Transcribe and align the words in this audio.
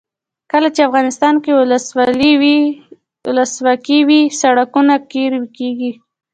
کله 0.51 0.67
چې 0.75 0.81
افغانستان 0.89 1.35
کې 1.43 1.51
ولسواکي 3.27 3.99
وي 4.07 4.21
سړکونه 4.41 4.93
قیر 5.11 5.33
کیږي. 5.57 5.91